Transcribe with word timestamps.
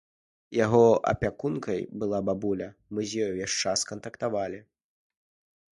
Яго 0.65 0.79
апякункай 1.11 1.79
была 2.05 2.19
бабуля, 2.31 2.67
мы 2.97 3.01
з 3.11 3.27
ёй 3.27 3.33
увесь 3.35 3.57
час 3.67 3.79
кантактавалі. 3.93 4.59